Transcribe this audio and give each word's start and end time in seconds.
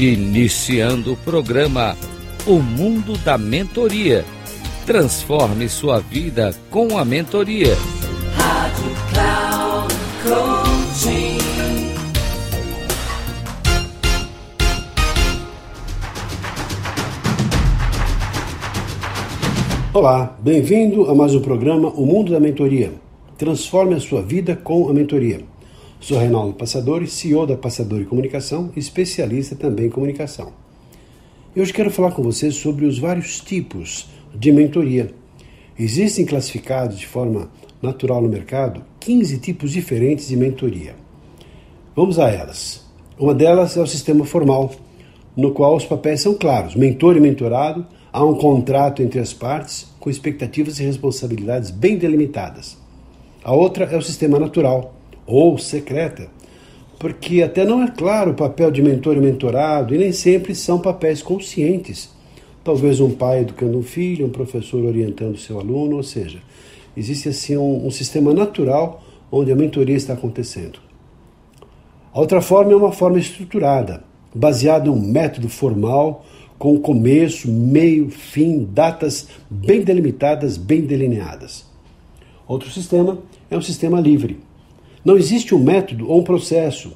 Iniciando 0.00 1.14
o 1.14 1.16
programa 1.16 1.96
O 2.46 2.60
Mundo 2.60 3.18
da 3.24 3.36
Mentoria. 3.36 4.24
Transforme 4.86 5.68
sua 5.68 5.98
vida 5.98 6.54
com 6.70 6.96
a 6.96 7.04
mentoria. 7.04 7.74
Rádio 8.36 8.94
Cloud 9.10 9.94
Coaching. 10.22 11.38
Olá, 19.92 20.36
bem-vindo 20.38 21.10
a 21.10 21.14
mais 21.16 21.34
um 21.34 21.40
programa 21.40 21.88
O 21.88 22.06
Mundo 22.06 22.30
da 22.30 22.38
Mentoria. 22.38 22.92
Transforme 23.36 23.96
a 23.96 24.00
sua 24.00 24.22
vida 24.22 24.54
com 24.54 24.88
a 24.88 24.94
mentoria. 24.94 25.40
Sou 26.00 26.16
Reinaldo 26.16 26.54
Passadori, 26.54 27.08
CEO 27.08 27.44
da 27.44 27.56
Passadori 27.56 28.04
Comunicação, 28.04 28.70
especialista 28.76 29.56
também 29.56 29.86
em 29.86 29.90
comunicação. 29.90 30.52
E 31.54 31.60
hoje 31.60 31.72
quero 31.72 31.90
falar 31.90 32.12
com 32.12 32.22
vocês 32.22 32.54
sobre 32.54 32.86
os 32.86 33.00
vários 33.00 33.40
tipos 33.40 34.08
de 34.32 34.52
mentoria. 34.52 35.10
Existem 35.76 36.24
classificados 36.24 37.00
de 37.00 37.06
forma 37.06 37.50
natural 37.82 38.22
no 38.22 38.28
mercado 38.28 38.84
15 39.00 39.38
tipos 39.38 39.72
diferentes 39.72 40.28
de 40.28 40.36
mentoria. 40.36 40.94
Vamos 41.96 42.16
a 42.20 42.30
elas. 42.30 42.86
Uma 43.18 43.34
delas 43.34 43.76
é 43.76 43.82
o 43.82 43.86
sistema 43.86 44.24
formal, 44.24 44.70
no 45.36 45.50
qual 45.50 45.74
os 45.74 45.84
papéis 45.84 46.20
são 46.20 46.34
claros: 46.34 46.76
mentor 46.76 47.16
e 47.16 47.20
mentorado, 47.20 47.84
há 48.12 48.24
um 48.24 48.36
contrato 48.36 49.02
entre 49.02 49.18
as 49.18 49.32
partes 49.32 49.88
com 49.98 50.08
expectativas 50.08 50.78
e 50.78 50.84
responsabilidades 50.84 51.72
bem 51.72 51.98
delimitadas. 51.98 52.78
A 53.42 53.52
outra 53.52 53.84
é 53.86 53.96
o 53.96 54.02
sistema 54.02 54.38
natural, 54.38 54.94
ou 55.28 55.58
secreta, 55.58 56.30
porque 56.98 57.42
até 57.42 57.64
não 57.64 57.82
é 57.82 57.90
claro 57.90 58.30
o 58.30 58.34
papel 58.34 58.70
de 58.70 58.82
mentor 58.82 59.18
e 59.18 59.20
mentorado 59.20 59.94
e 59.94 59.98
nem 59.98 60.10
sempre 60.10 60.54
são 60.54 60.80
papéis 60.80 61.22
conscientes. 61.22 62.10
Talvez 62.64 62.98
um 62.98 63.10
pai 63.10 63.40
educando 63.40 63.78
um 63.78 63.82
filho, 63.82 64.26
um 64.26 64.30
professor 64.30 64.82
orientando 64.84 65.36
seu 65.36 65.60
aluno, 65.60 65.96
ou 65.96 66.02
seja, 66.02 66.40
existe 66.96 67.28
assim 67.28 67.56
um, 67.58 67.86
um 67.86 67.90
sistema 67.90 68.32
natural 68.32 69.04
onde 69.30 69.52
a 69.52 69.56
mentoria 69.56 69.96
está 69.96 70.14
acontecendo. 70.14 70.80
A 72.12 72.18
outra 72.18 72.40
forma 72.40 72.72
é 72.72 72.76
uma 72.76 72.90
forma 72.90 73.18
estruturada, 73.18 74.02
baseada 74.34 74.88
em 74.88 74.90
um 74.90 74.98
método 74.98 75.48
formal, 75.48 76.24
com 76.58 76.80
começo, 76.80 77.50
meio, 77.52 78.10
fim, 78.10 78.64
datas 78.64 79.28
bem 79.48 79.82
delimitadas, 79.82 80.56
bem 80.56 80.80
delineadas. 80.80 81.64
Outro 82.46 82.70
sistema 82.70 83.18
é 83.50 83.56
um 83.56 83.62
sistema 83.62 84.00
livre, 84.00 84.40
não 85.04 85.16
existe 85.16 85.54
um 85.54 85.58
método 85.58 86.08
ou 86.08 86.20
um 86.20 86.24
processo, 86.24 86.92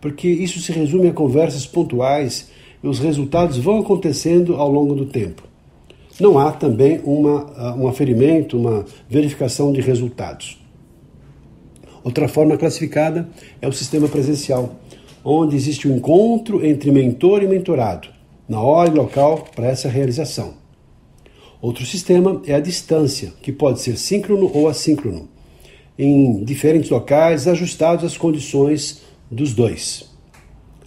porque 0.00 0.28
isso 0.28 0.60
se 0.60 0.72
resume 0.72 1.08
a 1.08 1.12
conversas 1.12 1.66
pontuais 1.66 2.50
e 2.82 2.86
os 2.86 2.98
resultados 2.98 3.58
vão 3.58 3.80
acontecendo 3.80 4.56
ao 4.56 4.70
longo 4.70 4.94
do 4.94 5.06
tempo. 5.06 5.42
Não 6.20 6.38
há 6.38 6.52
também 6.52 7.00
uma, 7.04 7.52
ah, 7.56 7.74
um 7.74 7.88
aferimento, 7.88 8.56
uma 8.56 8.84
verificação 9.08 9.72
de 9.72 9.80
resultados. 9.80 10.58
Outra 12.02 12.28
forma 12.28 12.56
classificada 12.56 13.28
é 13.60 13.68
o 13.68 13.72
sistema 13.72 14.08
presencial, 14.08 14.76
onde 15.24 15.56
existe 15.56 15.88
o 15.88 15.92
um 15.92 15.96
encontro 15.96 16.64
entre 16.64 16.90
mentor 16.90 17.42
e 17.42 17.48
mentorado, 17.48 18.08
na 18.48 18.60
hora 18.60 18.90
e 18.90 18.94
local 18.94 19.44
para 19.54 19.66
essa 19.66 19.88
realização. 19.88 20.54
Outro 21.60 21.84
sistema 21.84 22.40
é 22.46 22.54
a 22.54 22.60
distância, 22.60 23.32
que 23.42 23.50
pode 23.50 23.80
ser 23.80 23.98
síncrono 23.98 24.50
ou 24.54 24.68
assíncrono 24.68 25.28
em 25.98 26.44
diferentes 26.44 26.90
locais, 26.90 27.48
ajustados 27.48 28.04
às 28.04 28.16
condições 28.16 29.02
dos 29.30 29.54
dois. 29.54 30.10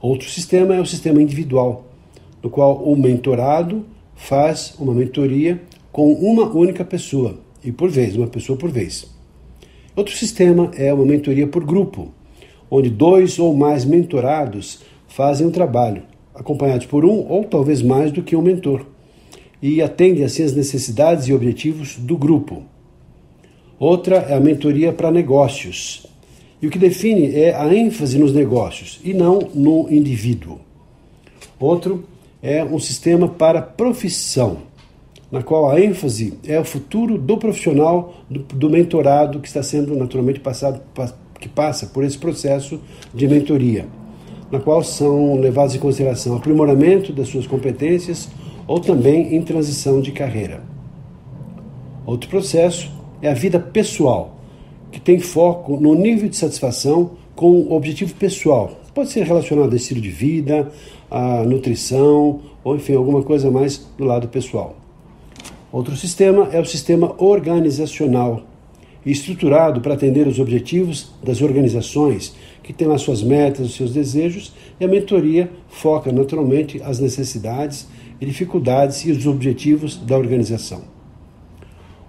Outro 0.00 0.28
sistema 0.28 0.74
é 0.74 0.80
o 0.80 0.86
sistema 0.86 1.22
individual, 1.22 1.86
no 2.42 2.50
qual 2.50 2.82
o 2.82 2.96
mentorado 2.96 3.84
faz 4.14 4.74
uma 4.78 4.94
mentoria 4.94 5.60
com 5.92 6.12
uma 6.12 6.48
única 6.48 6.84
pessoa, 6.84 7.38
e 7.64 7.72
por 7.72 7.88
vez, 7.88 8.16
uma 8.16 8.26
pessoa 8.26 8.58
por 8.58 8.70
vez. 8.70 9.08
Outro 9.94 10.14
sistema 10.14 10.70
é 10.76 10.92
uma 10.92 11.06
mentoria 11.06 11.46
por 11.46 11.64
grupo, 11.64 12.12
onde 12.70 12.90
dois 12.90 13.38
ou 13.38 13.54
mais 13.54 13.84
mentorados 13.84 14.80
fazem 15.08 15.46
um 15.46 15.50
trabalho, 15.50 16.02
acompanhados 16.34 16.86
por 16.86 17.04
um 17.04 17.26
ou 17.28 17.44
talvez 17.44 17.80
mais 17.80 18.12
do 18.12 18.22
que 18.22 18.36
um 18.36 18.42
mentor, 18.42 18.84
e 19.62 19.80
atendem 19.80 20.24
assim 20.24 20.42
as 20.42 20.54
necessidades 20.54 21.26
e 21.28 21.32
objetivos 21.32 21.96
do 21.96 22.16
grupo. 22.16 22.62
Outra 23.78 24.16
é 24.16 24.34
a 24.34 24.40
mentoria 24.40 24.92
para 24.92 25.10
negócios. 25.10 26.06
E 26.60 26.66
o 26.66 26.70
que 26.70 26.78
define 26.78 27.34
é 27.34 27.54
a 27.54 27.72
ênfase 27.72 28.18
nos 28.18 28.32
negócios 28.32 28.98
e 29.04 29.12
não 29.12 29.38
no 29.54 29.86
indivíduo. 29.92 30.58
Outro 31.60 32.04
é 32.42 32.64
um 32.64 32.78
sistema 32.78 33.28
para 33.28 33.60
profissão, 33.60 34.58
na 35.30 35.42
qual 35.42 35.70
a 35.70 35.78
ênfase 35.80 36.34
é 36.46 36.58
o 36.58 36.64
futuro 36.64 37.18
do 37.18 37.36
profissional, 37.36 38.14
do, 38.30 38.38
do 38.40 38.70
mentorado 38.70 39.40
que 39.40 39.48
está 39.48 39.62
sendo 39.62 39.94
naturalmente 39.94 40.40
passado, 40.40 40.80
que 41.38 41.48
passa 41.48 41.86
por 41.86 42.04
esse 42.04 42.16
processo 42.16 42.80
de 43.12 43.28
mentoria, 43.28 43.86
na 44.50 44.58
qual 44.58 44.82
são 44.82 45.38
levados 45.38 45.74
em 45.74 45.78
consideração 45.78 46.36
aprimoramento 46.36 47.12
das 47.12 47.28
suas 47.28 47.46
competências 47.46 48.30
ou 48.66 48.80
também 48.80 49.34
em 49.34 49.42
transição 49.42 50.00
de 50.00 50.12
carreira. 50.12 50.62
Outro 52.06 52.30
processo 52.30 52.95
é 53.22 53.28
a 53.28 53.34
vida 53.34 53.58
pessoal, 53.58 54.36
que 54.90 55.00
tem 55.00 55.18
foco 55.18 55.78
no 55.78 55.94
nível 55.94 56.28
de 56.28 56.36
satisfação 56.36 57.12
com 57.34 57.50
o 57.50 57.72
objetivo 57.72 58.14
pessoal. 58.14 58.80
Pode 58.94 59.10
ser 59.10 59.24
relacionado 59.24 59.72
a 59.72 59.76
estilo 59.76 60.00
de 60.00 60.10
vida, 60.10 60.70
a 61.10 61.42
nutrição, 61.44 62.40
ou 62.64 62.76
enfim, 62.76 62.94
alguma 62.94 63.22
coisa 63.22 63.50
mais 63.50 63.86
do 63.96 64.04
lado 64.04 64.28
pessoal. 64.28 64.76
Outro 65.70 65.96
sistema 65.96 66.48
é 66.52 66.60
o 66.60 66.64
sistema 66.64 67.14
organizacional, 67.18 68.42
estruturado 69.04 69.80
para 69.80 69.94
atender 69.94 70.26
os 70.26 70.38
objetivos 70.38 71.12
das 71.22 71.42
organizações, 71.42 72.34
que 72.62 72.72
têm 72.72 72.90
as 72.90 73.02
suas 73.02 73.22
metas, 73.22 73.66
os 73.66 73.74
seus 73.74 73.92
desejos, 73.92 74.52
e 74.80 74.84
a 74.84 74.88
mentoria 74.88 75.50
foca 75.68 76.10
naturalmente 76.10 76.80
as 76.82 76.98
necessidades 76.98 77.86
e 78.20 78.24
dificuldades 78.26 79.04
e 79.04 79.10
os 79.12 79.26
objetivos 79.26 79.96
da 79.96 80.16
organização. 80.16 80.95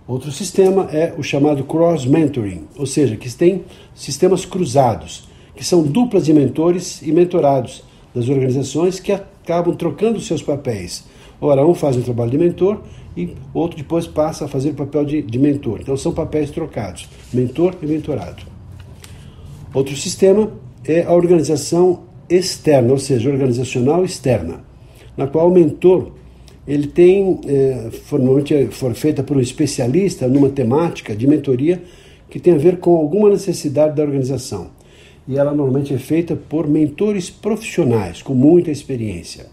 Outro 0.08 0.32
sistema 0.32 0.88
é 0.92 1.14
o 1.18 1.24
chamado 1.24 1.66
cross 1.66 2.06
mentoring, 2.06 2.66
ou 2.78 2.86
seja, 2.86 3.18
que 3.18 3.30
tem 3.30 3.66
sistemas 3.94 4.46
cruzados, 4.46 5.28
que 5.54 5.66
são 5.66 5.84
duplas 5.84 6.26
de 6.26 6.34
mentores 6.34 7.02
e 7.02 7.12
mentorados 7.12 7.84
das 8.16 8.30
organizações 8.30 9.02
que 9.02 9.12
acabam 9.12 9.76
trocando 9.76 10.22
seus 10.22 10.42
papéis. 10.42 11.04
Ora, 11.42 11.68
um 11.68 11.74
faz 11.74 11.98
um 11.98 12.02
trabalho 12.02 12.32
de 12.32 12.38
mentor 12.38 12.82
e 13.18 13.36
outro 13.54 13.78
depois 13.78 14.08
passa 14.08 14.46
a 14.46 14.48
fazer 14.48 14.70
o 14.70 14.76
papel 14.76 15.04
de, 15.04 15.22
de 15.22 15.38
mentor. 15.38 15.82
Então 15.82 15.98
são 15.98 16.14
papéis 16.14 16.52
trocados, 16.52 17.10
mentor 17.34 17.76
e 17.82 17.86
mentorado. 17.86 18.44
Outro 19.74 19.96
sistema 19.96 20.52
é 20.86 21.04
a 21.04 21.12
organização 21.12 22.04
externa, 22.30 22.94
ou 22.94 22.98
seja, 22.98 23.30
organizacional 23.30 24.06
externa, 24.06 24.62
na 25.18 25.28
qual 25.28 25.50
o 25.50 25.54
mentor 25.54 26.14
ele 26.68 26.88
tem, 26.88 27.40
é, 27.48 27.90
normalmente 28.12 28.68
for 28.72 28.94
feita 28.94 29.24
por 29.24 29.38
um 29.38 29.40
especialista 29.40 30.28
numa 30.28 30.50
temática 30.50 31.16
de 31.16 31.26
mentoria 31.26 31.82
que 32.30 32.40
tem 32.40 32.54
a 32.54 32.58
ver 32.58 32.78
com 32.78 32.98
alguma 32.98 33.30
necessidade 33.30 33.96
da 33.96 34.04
organização. 34.04 34.70
E 35.28 35.38
ela 35.38 35.54
normalmente 35.54 35.94
é 35.94 35.98
feita 35.98 36.36
por 36.36 36.68
mentores 36.68 37.30
profissionais 37.30 38.22
com 38.22 38.34
muita 38.34 38.70
experiência. 38.70 39.48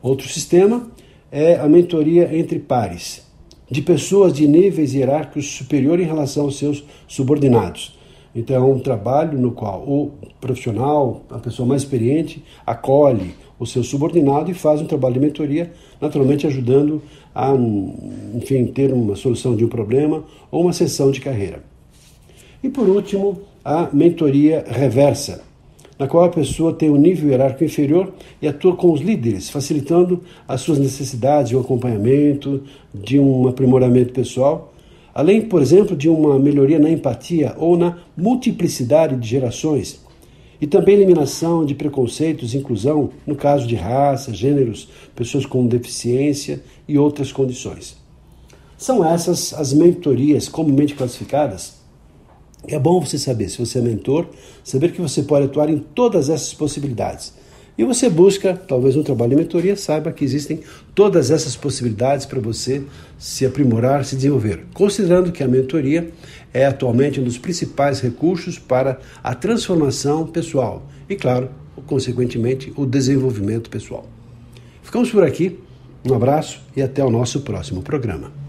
Outro 0.00 0.28
sistema 0.28 0.90
é 1.30 1.56
a 1.56 1.68
mentoria 1.68 2.36
entre 2.36 2.58
pares, 2.58 3.22
de 3.70 3.82
pessoas 3.82 4.32
de 4.32 4.46
níveis 4.46 4.94
hierárquicos 4.94 5.46
superior 5.46 5.98
em 5.98 6.04
relação 6.04 6.44
aos 6.44 6.58
seus 6.58 6.84
subordinados. 7.08 7.98
Então 8.34 8.56
é 8.56 8.60
um 8.60 8.78
trabalho 8.78 9.38
no 9.38 9.52
qual 9.52 9.80
o 9.80 10.12
profissional, 10.40 11.22
a 11.30 11.38
pessoa 11.38 11.68
mais 11.68 11.82
experiente, 11.82 12.42
acolhe 12.66 13.34
o 13.58 13.66
seu 13.66 13.84
subordinado 13.84 14.50
e 14.50 14.54
faz 14.54 14.80
um 14.80 14.86
trabalho 14.86 15.14
de 15.14 15.20
mentoria, 15.20 15.72
naturalmente 16.00 16.46
ajudando 16.46 17.02
a, 17.34 17.52
enfim, 18.34 18.66
ter 18.66 18.92
uma 18.92 19.14
solução 19.14 19.54
de 19.54 19.64
um 19.64 19.68
problema 19.68 20.24
ou 20.50 20.62
uma 20.62 20.72
sessão 20.72 21.10
de 21.10 21.20
carreira. 21.20 21.62
E 22.62 22.68
por 22.68 22.88
último, 22.88 23.40
a 23.64 23.88
mentoria 23.92 24.64
reversa, 24.66 25.42
na 25.98 26.08
qual 26.08 26.24
a 26.24 26.28
pessoa 26.28 26.72
tem 26.72 26.90
um 26.90 26.96
nível 26.96 27.30
hierárquico 27.30 27.64
inferior 27.64 28.12
e 28.40 28.48
atua 28.48 28.74
com 28.74 28.92
os 28.92 29.00
líderes, 29.00 29.50
facilitando 29.50 30.22
as 30.48 30.60
suas 30.60 30.78
necessidades, 30.78 31.52
o 31.52 31.60
acompanhamento, 31.60 32.62
de 32.92 33.20
um 33.20 33.46
aprimoramento 33.46 34.12
pessoal, 34.12 34.71
além, 35.14 35.42
por 35.42 35.60
exemplo, 35.60 35.96
de 35.96 36.08
uma 36.08 36.38
melhoria 36.38 36.78
na 36.78 36.90
empatia 36.90 37.54
ou 37.58 37.76
na 37.76 37.98
multiplicidade 38.16 39.16
de 39.16 39.28
gerações, 39.28 40.00
e 40.60 40.66
também 40.66 40.94
eliminação 40.94 41.66
de 41.66 41.74
preconceitos 41.74 42.54
inclusão 42.54 43.10
no 43.26 43.34
caso 43.34 43.66
de 43.66 43.74
raça, 43.74 44.32
gêneros, 44.32 44.88
pessoas 45.14 45.44
com 45.44 45.66
deficiência 45.66 46.62
e 46.86 46.96
outras 46.96 47.32
condições. 47.32 47.96
São 48.78 49.04
essas 49.04 49.52
as 49.52 49.72
mentorias 49.72 50.48
comumente 50.48 50.94
classificadas. 50.94 51.74
É 52.68 52.78
bom 52.78 53.00
você 53.00 53.18
saber, 53.18 53.48
se 53.48 53.58
você 53.58 53.80
é 53.80 53.82
mentor, 53.82 54.26
saber 54.62 54.92
que 54.92 55.00
você 55.00 55.24
pode 55.24 55.46
atuar 55.46 55.68
em 55.68 55.78
todas 55.78 56.30
essas 56.30 56.54
possibilidades. 56.54 57.34
E 57.76 57.84
você 57.84 58.10
busca, 58.10 58.54
talvez 58.54 58.96
um 58.96 59.02
trabalho 59.02 59.30
de 59.30 59.36
mentoria, 59.36 59.74
saiba 59.76 60.12
que 60.12 60.24
existem 60.24 60.60
todas 60.94 61.30
essas 61.30 61.56
possibilidades 61.56 62.26
para 62.26 62.40
você 62.40 62.82
se 63.18 63.46
aprimorar, 63.46 64.04
se 64.04 64.14
desenvolver. 64.14 64.64
Considerando 64.74 65.32
que 65.32 65.42
a 65.42 65.48
mentoria 65.48 66.10
é 66.52 66.66
atualmente 66.66 67.18
um 67.18 67.24
dos 67.24 67.38
principais 67.38 68.00
recursos 68.00 68.58
para 68.58 69.00
a 69.24 69.34
transformação 69.34 70.26
pessoal 70.26 70.86
e, 71.08 71.16
claro, 71.16 71.48
consequentemente, 71.86 72.72
o 72.76 72.84
desenvolvimento 72.84 73.70
pessoal. 73.70 74.06
Ficamos 74.82 75.10
por 75.10 75.24
aqui. 75.24 75.58
Um 76.04 76.14
abraço 76.14 76.60
e 76.76 76.82
até 76.82 77.02
o 77.02 77.10
nosso 77.10 77.40
próximo 77.40 77.80
programa. 77.80 78.41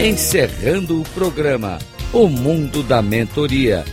Encerrando 0.00 1.00
o 1.00 1.04
programa 1.10 1.78
O 2.12 2.28
Mundo 2.28 2.82
da 2.82 3.02
Mentoria. 3.02 3.84